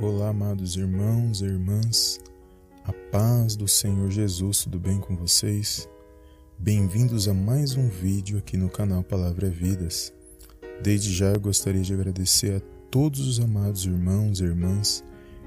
Olá, 0.00 0.30
amados 0.30 0.74
irmãos 0.74 1.42
e 1.42 1.44
irmãs, 1.44 2.18
a 2.82 2.92
paz 3.12 3.54
do 3.54 3.68
Senhor 3.68 4.10
Jesus, 4.10 4.64
tudo 4.64 4.80
bem 4.80 4.98
com 4.98 5.14
vocês? 5.14 5.86
Bem-vindos 6.58 7.28
a 7.28 7.34
mais 7.34 7.76
um 7.76 7.88
vídeo 7.88 8.38
aqui 8.38 8.56
no 8.56 8.70
canal 8.70 9.04
Palavra 9.04 9.48
é 9.48 9.50
Vidas. 9.50 10.12
Desde 10.82 11.12
já 11.12 11.26
eu 11.26 11.38
gostaria 11.38 11.82
de 11.82 11.92
agradecer 11.92 12.56
a 12.56 12.60
todos 12.90 13.20
os 13.20 13.38
amados 13.38 13.84
irmãos 13.84 14.40
e 14.40 14.44
irmãs 14.44 15.04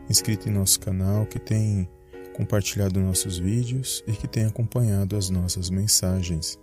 inscritos 0.09 0.45
em 0.47 0.51
nosso 0.51 0.79
canal 0.79 1.25
que 1.25 1.39
têm 1.39 1.89
compartilhado 2.33 3.01
nossos 3.01 3.37
vídeos 3.39 4.03
e 4.07 4.13
que 4.13 4.27
têm 4.27 4.45
acompanhado 4.45 5.17
as 5.17 5.29
nossas 5.29 5.71
mensagens. 5.71 6.57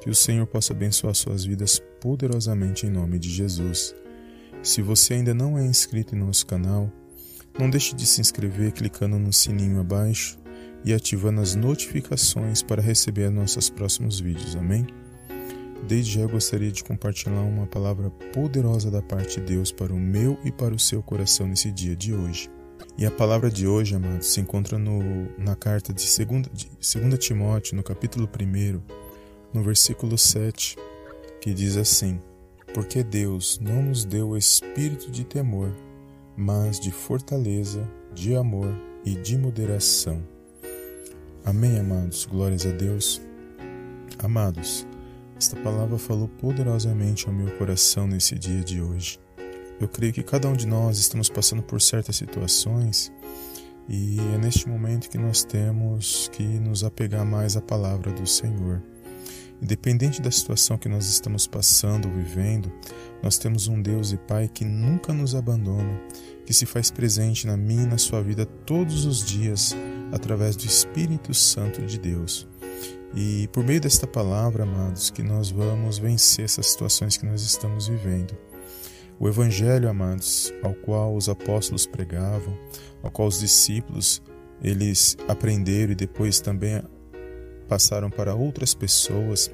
Que 0.00 0.08
o 0.08 0.14
Senhor 0.14 0.46
possa 0.46 0.72
abençoar 0.72 1.14
suas 1.14 1.44
vidas 1.44 1.82
poderosamente 2.00 2.86
em 2.86 2.90
nome 2.90 3.18
de 3.18 3.28
Jesus. 3.28 3.92
Se 4.62 4.80
você 4.80 5.14
ainda 5.14 5.34
não 5.34 5.58
é 5.58 5.66
inscrito 5.66 6.14
em 6.14 6.18
nosso 6.18 6.46
canal, 6.46 6.88
não 7.58 7.68
deixe 7.68 7.96
de 7.96 8.06
se 8.06 8.20
inscrever 8.20 8.70
clicando 8.70 9.18
no 9.18 9.32
sininho 9.32 9.80
abaixo 9.80 10.38
e 10.84 10.94
ativando 10.94 11.40
as 11.40 11.56
notificações 11.56 12.62
para 12.62 12.80
receber 12.80 13.28
nossos 13.28 13.68
próximos 13.68 14.20
vídeos. 14.20 14.54
Amém? 14.54 14.86
Desde 15.88 16.12
já 16.12 16.20
eu 16.20 16.28
gostaria 16.28 16.70
de 16.70 16.84
compartilhar 16.84 17.40
uma 17.40 17.66
palavra 17.66 18.08
poderosa 18.32 18.88
da 18.88 19.02
parte 19.02 19.40
de 19.40 19.46
Deus 19.46 19.72
para 19.72 19.92
o 19.92 19.98
meu 19.98 20.38
e 20.44 20.52
para 20.52 20.72
o 20.72 20.78
seu 20.78 21.02
coração 21.02 21.48
nesse 21.48 21.72
dia 21.72 21.96
de 21.96 22.14
hoje. 22.14 22.48
E 22.96 23.04
a 23.04 23.10
palavra 23.10 23.50
de 23.50 23.66
hoje, 23.66 23.96
amados, 23.96 24.32
se 24.32 24.40
encontra 24.40 24.78
no, 24.78 25.00
na 25.38 25.56
carta 25.56 25.92
de 25.92 26.04
2 26.04 26.42
de 26.52 26.70
2 27.00 27.18
Timóteo, 27.18 27.76
no 27.76 27.82
capítulo 27.82 28.28
1, 28.28 28.80
no 29.52 29.62
versículo 29.62 30.16
7, 30.16 30.76
que 31.40 31.52
diz 31.52 31.76
assim: 31.76 32.20
porque 32.74 33.02
Deus 33.02 33.58
não 33.60 33.82
nos 33.82 34.04
deu 34.04 34.36
espírito 34.36 35.10
de 35.10 35.24
temor, 35.24 35.74
mas 36.36 36.80
de 36.80 36.90
fortaleza, 36.90 37.88
de 38.14 38.34
amor 38.34 38.74
e 39.04 39.14
de 39.14 39.36
moderação. 39.36 40.22
Amém, 41.44 41.78
amados. 41.78 42.24
Glórias 42.24 42.64
a 42.66 42.70
Deus. 42.70 43.20
Amados, 44.18 44.86
esta 45.36 45.56
palavra 45.56 45.98
falou 45.98 46.28
poderosamente 46.28 47.26
ao 47.26 47.34
meu 47.34 47.50
coração 47.58 48.06
nesse 48.06 48.38
dia 48.38 48.60
de 48.60 48.80
hoje. 48.80 49.18
Eu 49.80 49.88
creio 49.88 50.12
que 50.12 50.22
cada 50.22 50.48
um 50.48 50.52
de 50.52 50.66
nós 50.66 50.98
estamos 50.98 51.28
passando 51.28 51.62
por 51.62 51.80
certas 51.80 52.16
situações 52.16 53.12
e 53.88 54.16
é 54.34 54.38
neste 54.38 54.68
momento 54.68 55.10
que 55.10 55.18
nós 55.18 55.42
temos 55.42 56.28
que 56.28 56.44
nos 56.44 56.84
apegar 56.84 57.26
mais 57.26 57.56
à 57.56 57.60
palavra 57.60 58.12
do 58.12 58.26
Senhor. 58.26 58.80
Independente 59.62 60.20
da 60.20 60.30
situação 60.30 60.76
que 60.76 60.88
nós 60.88 61.06
estamos 61.06 61.46
passando 61.46 62.08
ou 62.08 62.14
vivendo, 62.14 62.72
nós 63.22 63.38
temos 63.38 63.68
um 63.68 63.80
Deus 63.80 64.10
e 64.10 64.16
Pai 64.16 64.50
que 64.52 64.64
nunca 64.64 65.12
nos 65.12 65.36
abandona, 65.36 66.00
que 66.44 66.52
se 66.52 66.66
faz 66.66 66.90
presente 66.90 67.46
na 67.46 67.56
minha 67.56 67.84
e 67.84 67.86
na 67.86 67.96
sua 67.96 68.20
vida 68.20 68.44
todos 68.44 69.04
os 69.04 69.24
dias 69.24 69.72
através 70.10 70.56
do 70.56 70.66
Espírito 70.66 71.32
Santo 71.32 71.80
de 71.82 71.96
Deus. 71.96 72.48
E 73.14 73.46
por 73.52 73.64
meio 73.64 73.80
desta 73.80 74.04
palavra, 74.04 74.64
amados, 74.64 75.10
que 75.10 75.22
nós 75.22 75.52
vamos 75.52 75.96
vencer 75.96 76.44
essas 76.44 76.66
situações 76.66 77.16
que 77.16 77.24
nós 77.24 77.42
estamos 77.42 77.86
vivendo. 77.86 78.36
O 79.16 79.28
Evangelho, 79.28 79.88
amados, 79.88 80.52
ao 80.60 80.74
qual 80.74 81.14
os 81.14 81.28
apóstolos 81.28 81.86
pregavam, 81.86 82.58
ao 83.00 83.12
qual 83.12 83.28
os 83.28 83.38
discípulos 83.38 84.20
eles 84.60 85.16
aprenderam 85.28 85.92
e 85.92 85.96
depois 85.96 86.40
também 86.40 86.82
passaram 87.62 88.10
para 88.10 88.34
outras 88.34 88.74
pessoas, 88.74 89.50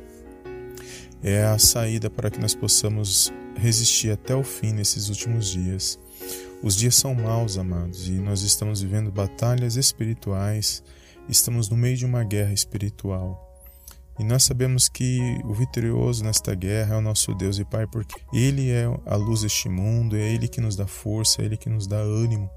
é 1.22 1.44
a 1.44 1.58
saída 1.58 2.08
para 2.08 2.30
que 2.30 2.40
nós 2.40 2.54
possamos 2.54 3.32
resistir 3.56 4.10
até 4.10 4.34
o 4.34 4.42
fim 4.42 4.72
nesses 4.72 5.08
últimos 5.08 5.50
dias. 5.50 5.98
Os 6.62 6.76
dias 6.76 6.94
são 6.96 7.14
maus, 7.14 7.56
amados, 7.56 8.08
e 8.08 8.12
nós 8.12 8.42
estamos 8.42 8.80
vivendo 8.82 9.12
batalhas 9.12 9.76
espirituais, 9.76 10.82
estamos 11.28 11.68
no 11.68 11.76
meio 11.76 11.96
de 11.96 12.04
uma 12.04 12.24
guerra 12.24 12.52
espiritual. 12.52 13.44
E 14.18 14.24
nós 14.24 14.42
sabemos 14.42 14.88
que 14.88 15.20
o 15.44 15.54
vitorioso 15.54 16.24
nesta 16.24 16.52
guerra 16.52 16.96
é 16.96 16.98
o 16.98 17.00
nosso 17.00 17.32
Deus 17.34 17.58
e 17.58 17.64
Pai, 17.64 17.86
porque 17.86 18.16
Ele 18.32 18.70
é 18.70 18.86
a 19.06 19.14
luz 19.14 19.42
deste 19.42 19.68
mundo, 19.68 20.16
é 20.16 20.32
Ele 20.32 20.48
que 20.48 20.60
nos 20.60 20.74
dá 20.74 20.88
força, 20.88 21.40
é 21.40 21.44
Ele 21.44 21.56
que 21.56 21.68
nos 21.68 21.86
dá 21.86 21.98
ânimo 21.98 22.50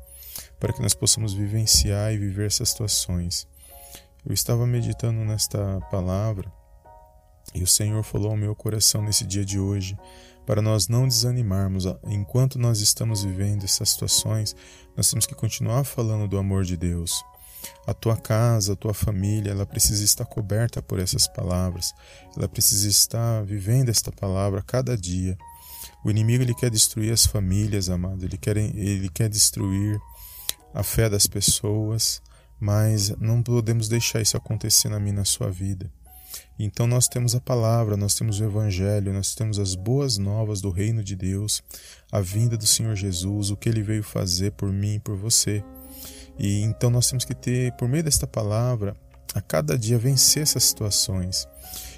para 0.59 0.72
que 0.72 0.81
nós 0.81 0.94
possamos 0.94 1.33
vivenciar 1.33 2.13
e 2.13 2.18
viver 2.18 2.45
essas 2.45 2.69
situações. 2.69 3.47
Eu 4.25 4.33
estava 4.33 4.67
meditando 4.67 5.25
nesta 5.25 5.79
palavra 5.89 6.51
e 7.55 7.63
o 7.63 7.67
Senhor 7.67 8.03
falou 8.03 8.31
ao 8.31 8.37
meu 8.37 8.55
coração 8.55 9.01
nesse 9.01 9.25
dia 9.25 9.43
de 9.43 9.59
hoje 9.59 9.97
para 10.45 10.61
nós 10.61 10.87
não 10.87 11.07
desanimarmos. 11.07 11.85
Enquanto 12.05 12.59
nós 12.59 12.81
estamos 12.81 13.23
vivendo 13.23 13.63
essas 13.63 13.89
situações, 13.89 14.55
nós 14.95 15.09
temos 15.09 15.25
que 15.25 15.33
continuar 15.33 15.83
falando 15.83 16.27
do 16.27 16.37
amor 16.37 16.63
de 16.63 16.77
Deus. 16.77 17.23
A 17.87 17.93
tua 17.93 18.15
casa, 18.15 18.73
a 18.73 18.75
tua 18.75 18.93
família, 18.93 19.51
ela 19.51 19.65
precisa 19.65 20.03
estar 20.03 20.25
coberta 20.25 20.81
por 20.83 20.99
essas 20.99 21.27
palavras. 21.27 21.91
Ela 22.38 22.47
precisa 22.47 22.88
estar 22.88 23.43
vivendo 23.43 23.89
esta 23.89 24.11
palavra 24.11 24.59
a 24.59 24.63
cada 24.63 24.95
dia. 24.95 25.35
O 26.05 26.11
inimigo 26.11 26.43
ele 26.43 26.53
quer 26.53 26.69
destruir 26.69 27.11
as 27.11 27.25
famílias, 27.25 27.89
amado. 27.89 28.23
Ele 28.23 28.38
quer, 28.38 28.57
ele 28.57 29.09
quer 29.09 29.29
destruir 29.29 29.99
a 30.73 30.83
fé 30.83 31.09
das 31.09 31.25
pessoas 31.25 32.21
mas 32.61 33.09
não 33.19 33.41
podemos 33.41 33.89
deixar 33.89 34.22
isso 34.22 34.38
acontecer 34.38 34.88
na 34.88 34.99
minha 34.99 35.16
na 35.16 35.25
sua 35.25 35.49
vida. 35.49 35.91
Então 36.59 36.85
nós 36.85 37.07
temos 37.07 37.33
a 37.33 37.41
palavra, 37.41 37.97
nós 37.97 38.13
temos 38.13 38.39
o 38.39 38.44
evangelho, 38.44 39.11
nós 39.11 39.33
temos 39.33 39.57
as 39.57 39.73
boas 39.73 40.19
novas 40.19 40.61
do 40.61 40.69
reino 40.69 41.03
de 41.03 41.16
Deus, 41.16 41.63
a 42.11 42.21
vinda 42.21 42.55
do 42.55 42.67
Senhor 42.67 42.95
Jesus, 42.95 43.50
o 43.50 43.57
que 43.57 43.67
ele 43.67 43.81
veio 43.81 44.03
fazer 44.03 44.51
por 44.51 44.71
mim 44.71 44.95
e 44.95 45.00
por 45.00 45.17
você. 45.17 45.63
E 46.38 46.61
então 46.61 46.91
nós 46.91 47.09
temos 47.09 47.25
que 47.25 47.33
ter, 47.33 47.71
por 47.73 47.89
meio 47.89 48.03
desta 48.03 48.27
palavra, 48.27 48.95
a 49.33 49.41
cada 49.41 49.75
dia 49.75 49.97
vencer 49.97 50.44
essas 50.44 50.63
situações 50.63 51.47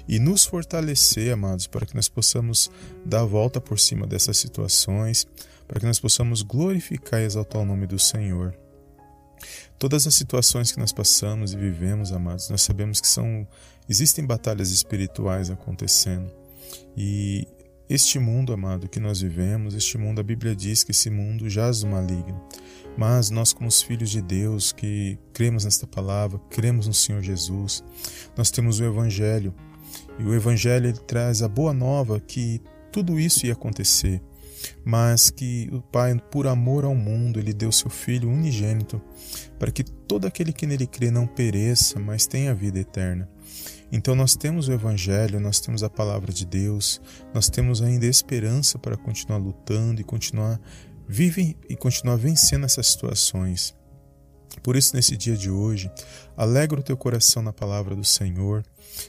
e 0.08 0.18
nos 0.18 0.46
fortalecer, 0.46 1.32
amados, 1.32 1.66
para 1.66 1.84
que 1.84 1.94
nós 1.94 2.08
possamos 2.08 2.70
dar 3.04 3.20
a 3.20 3.26
volta 3.26 3.60
por 3.60 3.78
cima 3.78 4.06
dessas 4.06 4.38
situações, 4.38 5.26
para 5.68 5.78
que 5.78 5.86
nós 5.86 6.00
possamos 6.00 6.40
glorificar 6.40 7.20
e 7.20 7.24
exaltar 7.24 7.60
o 7.60 7.66
nome 7.66 7.86
do 7.86 7.98
Senhor. 7.98 8.63
Todas 9.84 10.06
as 10.06 10.14
situações 10.14 10.72
que 10.72 10.78
nós 10.78 10.94
passamos 10.94 11.52
e 11.52 11.58
vivemos, 11.58 12.10
amados, 12.10 12.48
nós 12.48 12.62
sabemos 12.62 13.02
que 13.02 13.06
são 13.06 13.46
existem 13.86 14.24
batalhas 14.24 14.70
espirituais 14.70 15.50
acontecendo. 15.50 16.32
E 16.96 17.46
este 17.86 18.18
mundo, 18.18 18.54
amado, 18.54 18.88
que 18.88 18.98
nós 18.98 19.20
vivemos, 19.20 19.74
este 19.74 19.98
mundo, 19.98 20.20
a 20.20 20.24
Bíblia 20.24 20.56
diz 20.56 20.82
que 20.82 20.92
esse 20.92 21.10
mundo 21.10 21.50
jaz 21.50 21.82
o 21.82 21.86
maligno. 21.86 22.42
Mas 22.96 23.28
nós, 23.28 23.52
como 23.52 23.68
os 23.68 23.82
filhos 23.82 24.08
de 24.08 24.22
Deus, 24.22 24.72
que 24.72 25.18
cremos 25.34 25.66
nesta 25.66 25.86
palavra, 25.86 26.40
cremos 26.48 26.86
no 26.86 26.94
Senhor 26.94 27.20
Jesus, 27.20 27.84
nós 28.34 28.50
temos 28.50 28.80
o 28.80 28.84
Evangelho. 28.84 29.54
E 30.18 30.22
o 30.22 30.32
Evangelho 30.34 30.86
ele 30.86 30.98
traz 30.98 31.42
a 31.42 31.46
boa 31.46 31.74
nova 31.74 32.18
que 32.18 32.58
tudo 32.90 33.20
isso 33.20 33.44
ia 33.44 33.52
acontecer 33.52 34.22
mas 34.84 35.30
que 35.30 35.68
o 35.72 35.80
Pai, 35.80 36.14
por 36.30 36.46
amor 36.46 36.84
ao 36.84 36.94
mundo, 36.94 37.38
ele 37.38 37.52
deu 37.52 37.70
seu 37.72 37.90
Filho 37.90 38.30
unigênito, 38.30 39.00
para 39.58 39.70
que 39.70 39.82
todo 39.82 40.26
aquele 40.26 40.52
que 40.52 40.66
nele 40.66 40.86
crê 40.86 41.10
não 41.10 41.26
pereça, 41.26 41.98
mas 41.98 42.26
tenha 42.26 42.54
vida 42.54 42.78
eterna. 42.78 43.28
Então 43.92 44.14
nós 44.14 44.34
temos 44.34 44.68
o 44.68 44.72
Evangelho, 44.72 45.38
nós 45.38 45.60
temos 45.60 45.82
a 45.82 45.90
palavra 45.90 46.32
de 46.32 46.44
Deus, 46.44 47.00
nós 47.32 47.48
temos 47.48 47.80
ainda 47.80 48.06
esperança 48.06 48.78
para 48.78 48.96
continuar 48.96 49.38
lutando 49.38 50.00
e 50.00 50.04
continuar 50.04 50.60
vivem 51.06 51.56
e 51.68 51.76
continuar 51.76 52.16
vencendo 52.16 52.64
essas 52.64 52.86
situações. 52.86 53.74
Por 54.62 54.76
isso, 54.76 54.94
nesse 54.96 55.16
dia 55.16 55.36
de 55.36 55.50
hoje, 55.50 55.90
alegra 56.36 56.80
o 56.80 56.82
teu 56.82 56.96
coração 56.96 57.42
na 57.42 57.52
palavra 57.52 57.94
do 57.94 58.04
Senhor. 58.04 58.64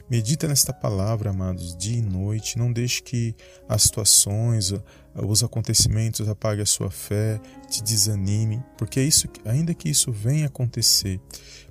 Medita 0.09 0.47
nesta 0.47 0.73
palavra, 0.73 1.29
amados, 1.29 1.75
dia 1.75 1.97
e 1.97 2.01
noite. 2.01 2.57
Não 2.57 2.71
deixe 2.71 3.01
que 3.01 3.35
as 3.67 3.83
situações, 3.83 4.73
os 5.15 5.43
acontecimentos 5.43 6.27
apaguem 6.27 6.63
a 6.63 6.65
sua 6.65 6.89
fé, 6.91 7.39
te 7.69 7.83
desanime, 7.83 8.63
porque 8.77 8.99
é 8.99 9.03
isso, 9.03 9.27
ainda 9.45 9.73
que 9.73 9.89
isso 9.89 10.11
venha 10.11 10.47
acontecer, 10.47 11.21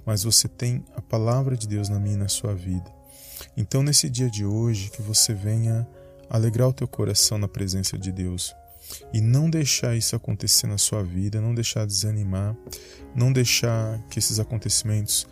mas 0.07 0.23
você 0.23 0.49
tem 0.49 0.85
a 0.97 1.03
palavra 1.03 1.57
de 1.57 1.67
Deus 1.67 1.89
na 1.89 1.99
minha 1.99 2.15
e 2.15 2.19
na 2.19 2.29
sua 2.29 2.55
vida. 2.55 2.91
Então, 3.57 3.83
nesse 3.83 4.09
dia 4.09 4.31
de 4.31 4.45
hoje, 4.45 4.91
que 4.91 5.03
você 5.03 5.35
venha 5.35 5.87
alegrar 6.31 6.69
o 6.69 6.73
teu 6.73 6.89
coração 6.89 7.37
na 7.37 7.49
presença 7.49 7.99
de 7.99 8.11
Deus 8.11 8.55
e 9.13 9.21
não 9.21 9.49
deixar 9.49 9.97
isso 9.97 10.15
acontecer 10.17 10.67
na 10.67 10.79
sua 10.79 11.03
vida, 11.03 11.41
não 11.41 11.55
deixar 11.55 11.87
desanimar, 11.87 12.57
não 13.15 13.33
deixar 13.33 14.01
que 14.09 14.19
esses 14.19 14.39
acontecimentos 14.39 15.27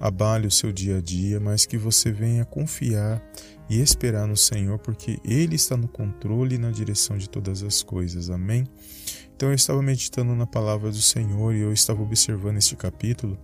abalem 0.00 0.46
o 0.46 0.50
seu 0.50 0.72
dia 0.72 0.98
a 0.98 1.00
dia, 1.00 1.40
mas 1.40 1.66
que 1.66 1.76
você 1.76 2.10
venha 2.10 2.44
confiar 2.44 3.22
e 3.68 3.80
esperar 3.80 4.26
no 4.26 4.36
Senhor, 4.36 4.78
porque 4.78 5.18
Ele 5.24 5.56
está 5.56 5.76
no 5.76 5.88
controle 5.88 6.54
e 6.54 6.58
na 6.58 6.70
direção 6.70 7.18
de 7.18 7.28
todas 7.28 7.62
as 7.62 7.82
coisas. 7.82 8.30
Amém? 8.30 8.66
Então 9.36 9.50
eu 9.50 9.54
estava 9.54 9.82
meditando 9.82 10.34
na 10.34 10.46
palavra 10.46 10.90
do 10.90 11.00
Senhor 11.00 11.54
e 11.54 11.60
eu 11.60 11.72
estava 11.72 12.02
observando 12.02 12.56
este 12.56 12.74
capítulo, 12.74 13.38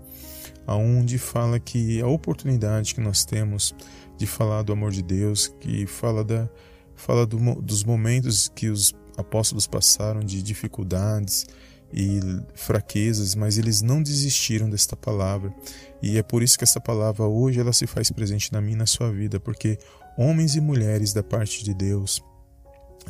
aonde 0.66 1.18
fala 1.18 1.60
que 1.60 2.00
a 2.00 2.06
oportunidade 2.06 2.94
que 2.94 3.00
nós 3.00 3.24
temos 3.24 3.74
de 4.16 4.26
falar 4.26 4.62
do 4.62 4.72
amor 4.72 4.92
de 4.92 5.02
Deus, 5.02 5.48
que 5.60 5.86
fala 5.86 6.24
da 6.24 6.48
fala 6.96 7.26
do, 7.26 7.38
dos 7.60 7.82
momentos 7.82 8.48
que 8.54 8.68
os 8.68 8.94
apóstolos 9.16 9.66
passaram 9.66 10.20
de 10.20 10.42
dificuldades 10.42 11.46
e 11.92 12.20
fraquezas, 12.54 13.34
mas 13.34 13.56
eles 13.56 13.80
não 13.80 14.02
desistiram 14.02 14.68
desta 14.68 14.96
palavra. 14.96 15.54
E 16.02 16.18
é 16.18 16.22
por 16.22 16.42
isso 16.42 16.58
que 16.58 16.64
essa 16.64 16.80
palavra 16.80 17.24
hoje 17.24 17.60
ela 17.60 17.72
se 17.72 17.86
faz 17.86 18.10
presente 18.10 18.52
na 18.52 18.60
minha 18.60 18.78
na 18.78 18.86
sua 18.86 19.12
vida, 19.12 19.38
porque 19.38 19.78
homens 20.18 20.56
e 20.56 20.60
mulheres 20.60 21.12
da 21.12 21.22
parte 21.22 21.62
de 21.62 21.72
Deus, 21.72 22.22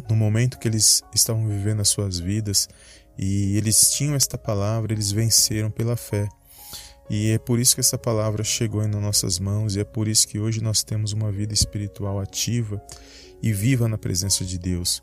no 0.09 0.17
momento 0.17 0.59
que 0.59 0.69
eles 0.69 1.03
estavam 1.15 1.47
vivendo 1.49 1.81
as 1.81 1.89
suas 1.89 2.19
vidas 2.19 2.69
e 3.19 3.56
eles 3.56 3.91
tinham 3.91 4.15
esta 4.15 4.37
palavra, 4.37 4.93
eles 4.93 5.11
venceram 5.11 5.71
pela 5.71 5.97
fé. 5.97 6.29
E 7.09 7.31
é 7.31 7.39
por 7.39 7.59
isso 7.59 7.75
que 7.75 7.81
essa 7.81 7.99
palavra 7.99 8.43
chegou 8.43 8.87
nas 8.87 9.01
nossas 9.01 9.39
mãos 9.39 9.77
e 9.77 9.81
é 9.81 9.85
por 9.85 10.09
isso 10.09 10.27
que 10.27 10.39
hoje 10.39 10.62
nós 10.62 10.83
temos 10.83 11.12
uma 11.12 11.31
vida 11.31 11.53
espiritual 11.53 12.19
ativa 12.19 12.83
e 13.43 13.53
viva 13.53 13.89
na 13.89 13.99
presença 13.99 14.45
de 14.45 14.59
Deus. 14.59 15.03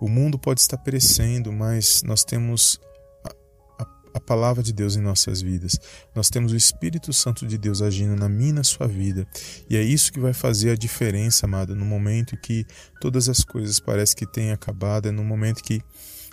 O 0.00 0.08
mundo 0.08 0.38
pode 0.38 0.60
estar 0.60 0.78
perecendo, 0.78 1.52
mas 1.52 2.02
nós 2.02 2.24
temos 2.24 2.80
a, 3.24 3.82
a, 3.82 3.86
a, 4.14 4.20
palavra 4.20 4.62
de 4.62 4.72
Deus 4.72 4.96
em 4.96 5.00
nossas 5.00 5.42
vidas. 5.42 5.78
Nós 6.14 6.30
temos 6.30 6.52
o 6.52 6.56
Espírito 6.56 7.12
Santo 7.12 7.46
de 7.46 7.58
Deus 7.58 7.82
agindo 7.82 8.16
na 8.16 8.28
minha 8.28 8.50
e 8.50 8.54
na 8.54 8.64
sua 8.64 8.88
vida. 8.88 9.26
E 9.68 9.76
é 9.76 9.82
isso 9.82 10.10
que 10.10 10.18
vai 10.18 10.32
fazer 10.32 10.70
a 10.70 10.76
diferença, 10.76 11.46
amado, 11.46 11.76
no 11.76 11.84
momento 11.84 12.36
que 12.36 12.64
todas 13.00 13.28
as 13.28 13.44
coisas 13.44 13.78
parecem 13.78 14.16
que 14.16 14.26
têm 14.26 14.52
acabado, 14.52 15.08
é 15.08 15.10
no 15.10 15.22
momento 15.22 15.62
que 15.62 15.82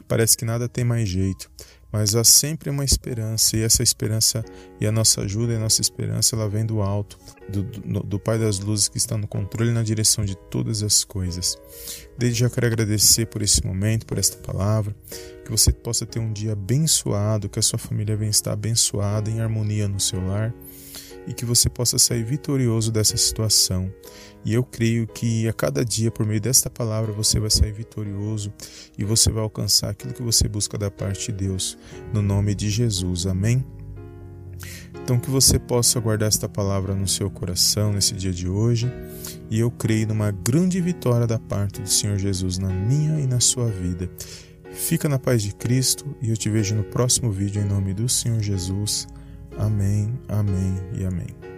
parece 0.08 0.38
que 0.38 0.46
nada 0.46 0.70
tem 0.70 0.86
mais 0.86 1.10
jeito 1.10 1.50
mas 1.98 2.14
há 2.14 2.24
sempre 2.24 2.70
uma 2.70 2.86
esperança 2.86 3.58
e 3.58 3.64
essa 3.64 3.82
esperança 3.82 4.46
e 4.80 4.86
a 4.86 4.92
nossa 4.92 5.22
ajuda 5.22 5.54
e 5.54 5.56
a 5.56 5.60
nossa 5.60 5.82
esperança 5.82 6.36
ela 6.36 6.48
vem 6.48 6.64
do 6.64 6.80
alto, 6.80 7.18
do, 7.50 7.64
do, 7.64 8.04
do 8.04 8.20
Pai 8.20 8.38
das 8.38 8.60
Luzes 8.60 8.88
que 8.88 9.00
está 9.00 9.18
no 9.18 9.28
controle 9.28 9.72
e 9.72 9.74
na 9.74 9.82
direção 9.82 10.24
de 10.24 10.36
todas 10.36 10.84
as 10.84 11.04
coisas. 11.04 11.58
Desde 12.16 12.42
já 12.42 12.52
quero 12.52 12.68
agradecer 12.68 13.26
por 13.26 13.42
esse 13.42 13.66
momento, 13.66 14.06
por 14.06 14.20
esta 14.20 14.38
palavra, 14.38 14.96
que 15.44 15.50
você 15.50 15.72
possa 15.72 16.06
ter 16.06 16.20
um 16.20 16.32
dia 16.32 16.52
abençoado, 16.52 17.50
que 17.50 17.58
a 17.58 17.64
sua 17.64 17.80
família 17.80 18.16
venha 18.16 18.30
estar 18.30 18.54
abençoada, 18.54 19.32
em 19.32 19.40
harmonia 19.40 19.88
no 19.88 20.00
seu 20.00 20.24
lar 20.24 20.54
e 21.28 21.34
que 21.34 21.46
você 21.46 21.70
possa 21.70 22.00
sair 22.00 22.24
vitorioso 22.24 22.92
dessa 22.92 23.18
situação. 23.18 23.94
E 24.46 24.54
eu 24.54 24.64
creio 24.64 25.06
que 25.06 25.48
a 25.48 25.54
cada 25.54 25.84
dia, 25.84 26.10
por 26.10 26.26
meio 26.26 26.40
desta 26.40 26.70
palavra, 26.70 27.12
você 27.12 27.40
vai 27.40 27.50
sair 27.50 27.74
vitorioso 27.74 28.52
e 28.98 29.04
você 29.04 29.30
vai 29.30 29.44
alcançar 29.44 29.90
aquilo 29.90 30.14
que 30.14 30.24
você 30.24 30.48
busca 30.48 30.78
da 30.78 30.90
parte 30.90 31.32
de 31.32 31.46
Deus, 31.46 31.78
no 32.14 32.22
nome 32.22 32.56
de 32.56 32.70
Jesus. 32.70 33.26
Amém? 33.26 33.66
Então, 35.04 35.20
que 35.20 35.30
você 35.30 35.60
possa 35.60 36.00
guardar 36.00 36.28
esta 36.28 36.50
palavra 36.50 36.96
no 36.96 37.08
seu 37.08 37.30
coração 37.30 37.94
nesse 37.94 38.14
dia 38.14 38.32
de 38.32 38.48
hoje. 38.48 38.92
E 39.50 39.60
eu 39.60 39.70
creio 39.70 40.08
numa 40.08 40.32
grande 40.32 40.82
vitória 40.82 41.28
da 41.28 41.40
parte 41.40 41.82
do 41.82 41.90
Senhor 41.90 42.18
Jesus 42.18 42.58
na 42.58 42.70
minha 42.70 43.20
e 43.20 43.28
na 43.28 43.40
sua 43.40 43.68
vida. 43.68 44.10
Fica 44.72 45.08
na 45.08 45.18
paz 45.18 45.42
de 45.42 45.54
Cristo 45.56 46.06
e 46.22 46.30
eu 46.30 46.38
te 46.38 46.50
vejo 46.50 46.76
no 46.76 46.84
próximo 46.84 47.32
vídeo 47.32 47.62
em 47.62 47.66
nome 47.66 47.94
do 47.94 48.08
Senhor 48.08 48.42
Jesus. 48.42 49.08
Amém, 49.60 50.14
amém 50.30 50.76
e 50.94 51.06
amém. 51.06 51.57